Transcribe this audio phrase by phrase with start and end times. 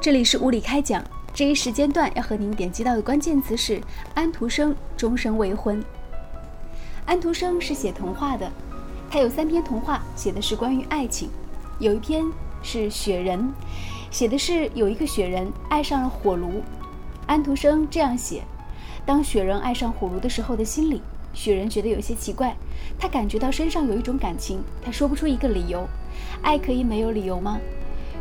[0.00, 3.78] 这里是物理开讲，这一时间段要和您点击到的关键词是
[4.14, 5.84] 安徒生终身未婚。
[7.04, 8.50] 安徒生是写童话的，
[9.10, 11.28] 他有三篇童话写的是关于爱情，
[11.78, 12.24] 有一篇
[12.62, 13.38] 是《雪人》，
[14.10, 16.62] 写的是有一个雪人爱上了火炉。
[17.26, 18.42] 安徒生这样写：
[19.04, 21.02] 当雪人爱上火炉的时候的心理，
[21.34, 22.56] 雪人觉得有些奇怪，
[22.98, 25.86] 他感觉到身上有一种感情，他说不出一个理由。
[26.40, 27.60] 爱可以没有理由吗？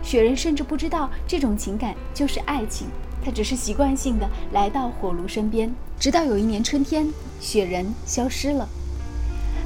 [0.01, 2.87] 雪人甚至不知道这种情感就是爱情，
[3.23, 5.71] 他只是习惯性的来到火炉身边。
[5.99, 7.07] 直到有一年春天，
[7.39, 8.67] 雪人消失了。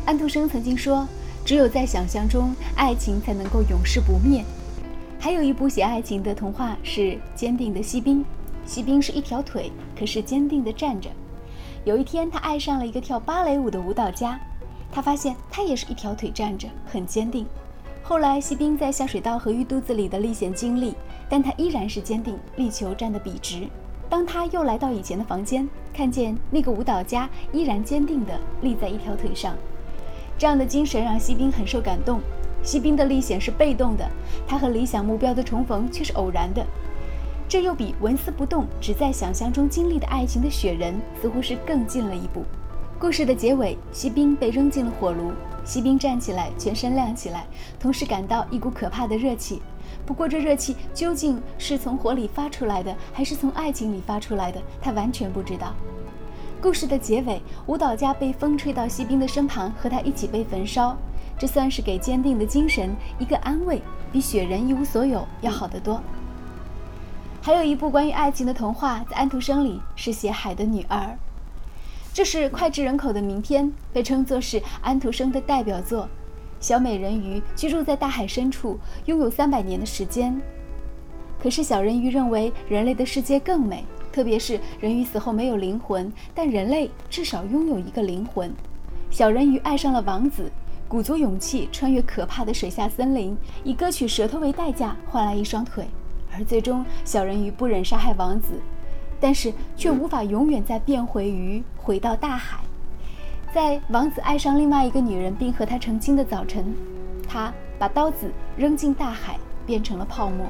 [0.05, 1.07] 安徒生曾经说
[1.45, 4.43] ：“只有在想象中，爱情才能够永世不灭。”
[5.19, 7.01] 还有一部写爱情的童话是
[7.35, 8.21] 《坚定的锡兵》，
[8.65, 11.09] 锡兵是一条腿，可是坚定地站着。
[11.85, 14.37] 有一天，他爱上了一个跳芭蕾舞的舞蹈家，
[14.91, 17.45] 他发现他也是一条腿站着，很坚定。
[18.05, 20.93] 后来，锡兵在下水道和鱼肚子里的历险经历，
[21.29, 23.65] 但他依然是坚定，力求站得笔直。
[24.09, 29.55] 当他又来到以前的房间，看见那个舞蹈家依然坚定地立在一条腿上，
[30.37, 32.19] 这样的精神让锡兵很受感动。
[32.61, 34.05] 锡兵的历险是被动的，
[34.45, 36.65] 他和理想目标的重逢却是偶然的，
[37.47, 42.43] 这又比纹丝不动、只在想象中经历的爱情的雪人似乎是更近了一步。
[42.99, 45.31] 故事的结尾，锡兵被扔进了火炉。
[45.65, 47.45] 锡兵站起来，全身亮起来，
[47.79, 49.61] 同时感到一股可怕的热气。
[50.05, 55.73] 不过，这热气究竟是从火里发出来的，还是从爱情里发出来的，他完全不知道。
[56.61, 60.95] 故事的结尾，舞蹈家被风吹到锡兵的身旁，和他一起被焚烧。
[61.37, 66.01] 这算是给坚定的精神一个安慰，比雪人一无所有要好得多。
[67.41, 71.17] 还有一部关于爱情的童话，在安徒生里是写海的女儿。
[72.13, 76.07] 这是脍炙人口的名篇，被称作是安徒生的代表作。
[76.59, 80.39] 小美人鱼居住在大海深处，拥有三百年的时间。
[81.41, 88.53] 可是小人鱼认为人类的世界更美，特别是人鱼死后没有灵魂，但人类至少拥有一个灵魂。
[89.09, 90.51] 小人鱼爱上了王子，
[90.87, 95.87] 鼓足勇气穿越可怕的水下森林，以割取舌头为代价换来一双腿。
[96.31, 98.49] 而最终，小人鱼不忍杀害王子。
[99.19, 102.59] 但是却无法永远再变回鱼，回到大海。
[103.53, 106.75] 在王子爱上另外一个女人并和她成亲的早晨，
[107.27, 110.45] 他把刀子扔进大海，变成了泡沫。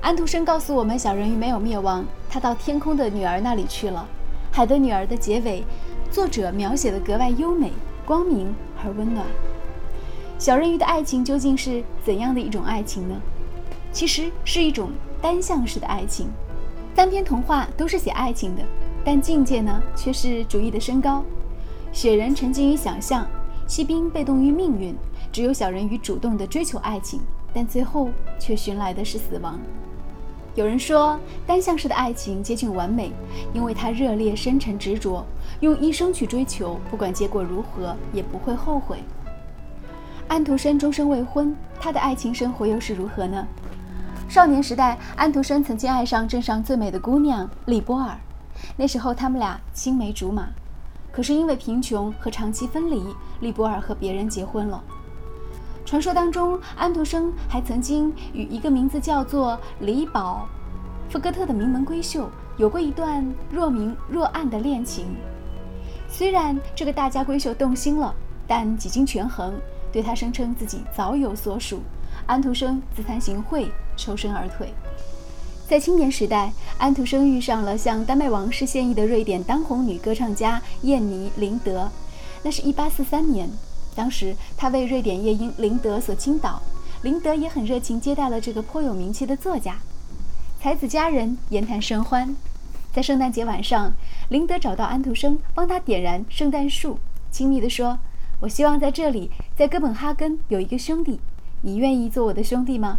[0.00, 4.06] 安徒生告诉我们，小人鱼没有灭亡，他到天空的女儿那里去了。
[4.52, 5.64] 海的女儿的结尾，
[6.10, 7.72] 作者描写的格外优美、
[8.04, 9.24] 光明而温暖。
[10.38, 13.14] 小人鱼的爱情究竟是怎样的一种爱情呢？
[13.92, 14.90] 其实是一种
[15.20, 16.28] 单向式的爱情。
[17.00, 18.62] 三篇童话都是写爱情的，
[19.02, 21.24] 但境界呢却是主义的升高。
[21.94, 23.26] 雪人沉浸于想象，
[23.66, 24.94] 锡兵被动于命运，
[25.32, 27.22] 只有小人鱼主动地追求爱情，
[27.54, 29.58] 但最后却寻来的是死亡。
[30.54, 33.10] 有人说，单向式的爱情接近完美，
[33.54, 35.24] 因为它热烈、深沉、执着，
[35.60, 38.98] 用一生去追求，不管结果如何，也不会后悔。
[40.28, 43.48] 安徒生终身未婚，他的爱情生活又是如何呢？
[44.30, 48.16] 少年时代，安徒生曾经爱上镇上最美的姑娘利波尔。
[48.76, 50.46] 那时候，他们俩青梅竹马。
[51.10, 53.02] 可是因为贫穷和长期分离，
[53.40, 54.80] 利波尔和别人结婚了。
[55.84, 60.48] 传说当中，安徒生还曾经与一个名字叫做李宝·
[61.12, 65.06] 福格特的名门闺秀有过一段若明若暗的恋情。
[66.08, 68.14] 虽然这个大家闺秀动心了，
[68.46, 69.54] 但几经权衡，
[69.90, 71.80] 对他声称自己早有所属。
[72.26, 73.68] 安徒生自惭形秽。
[73.96, 74.72] 抽身而退。
[75.68, 81.90] 在青年时代，安徒生遇上了向丹麦王室献艺的瑞典当红女歌唱家燕妮·林德。
[82.42, 83.46] 那是一八四三年，
[83.94, 86.62] 当时他为瑞典夜莺林德所倾倒，
[87.02, 89.76] 林德也很热情接待了这个颇有名气的作家。
[90.62, 92.34] 才子佳人，言谈甚欢。
[92.94, 93.92] 在圣诞节晚上，
[94.30, 96.98] 林德找到安徒生，帮他点燃圣诞树，
[97.30, 97.98] 亲密地说
[98.40, 101.20] ：“我希望在这里，在哥本哈根有一个兄弟，
[101.62, 102.98] 你愿意做我的兄弟吗？”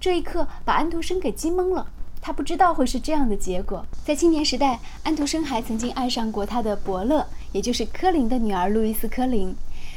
[0.00, 1.86] 这一刻把安徒生给惊懵了，
[2.20, 3.84] 他不知道会是这样的结果。
[4.04, 9.54] 在青年时代，安徒生还曾经爱上过他的伯乐，也就是柯林的女儿路易斯·柯林。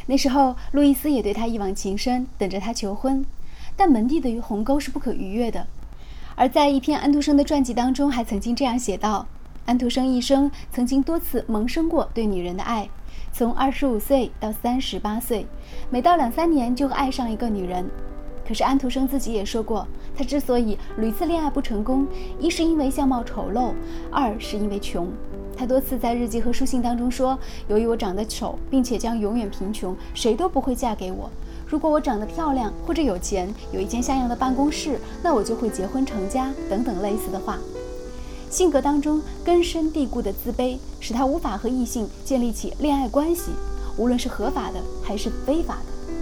[0.08, 3.24] 那时候，路易斯也对他一往情深，等着他求婚。
[3.76, 5.68] 但门第的鸿沟是不可逾越的。
[6.36, 9.28] 而在一篇安徒生的传记当中，还曾经这样写道：
[9.66, 12.90] 安徒生一生曾经多次萌生过对女人的爱，
[13.34, 15.46] 从二十五岁到三十八岁，
[15.90, 17.86] 每到两三年就会爱上一个女人。
[18.46, 22.06] 可是安徒生自己也说过，他之所以屡次恋爱不成功，
[22.40, 23.72] 一是因为相貌丑陋，
[24.12, 25.08] 二是因为穷。
[25.56, 27.38] 他多次在日记和书信当中说
[27.70, 31.30] ：“由于我长得丑，并且将永远贫穷，谁都不会嫁给我。
[31.68, 37.58] 如果我长得漂亮或者有钱，有一间像样的办公室，那我就会结婚成家等等类似的话。
[38.52, 43.52] 性格当中根深蒂固的自卑，使他无法和异性建立起恋爱关系，
[43.98, 46.14] 无论是合法的还是非法的。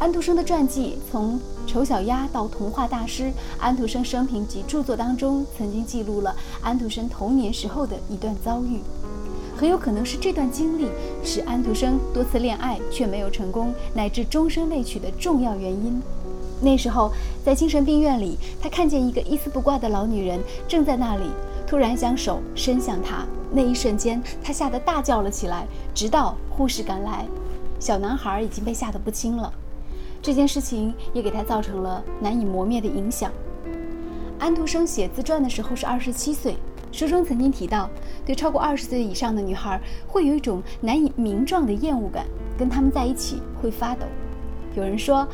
[0.00, 1.36] 安徒生的传记从
[1.68, 8.80] 《丑小鸭》到童话大师，安徒生生平及著作当中曾经记录了安徒生童年时候的一段遭遇。
[9.56, 10.88] 很有可能是这段经历
[11.22, 16.02] 使安徒生多次恋爱却没有成功，乃至终身未娶的重要原因。
[16.64, 17.12] 那时候
[17.44, 21.24] 在精神病院里，他看见一个一丝不挂的老女人正在那里，
[21.66, 25.66] 突然将手伸向他，那一瞬间他吓得大叫了起来。
[25.94, 27.26] 直到护士赶来，
[27.78, 29.52] 小男孩已经被吓得不轻了。
[30.22, 33.30] 这件事情也给他造成了难以磨灭的影响。
[34.38, 36.56] 安徒生写自传的时候是二十七岁。
[36.90, 37.90] 书中曾经提到，
[38.24, 42.24] 对超过二十岁以上的女孩会有一种难以名状的厌恶感，
[42.56, 44.06] 跟他们在一起会发抖。
[44.76, 45.26] 有人说，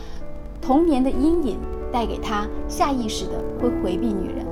[0.60, 1.58] 童年的阴影
[1.92, 4.46] 带给他下意识的会回避女人。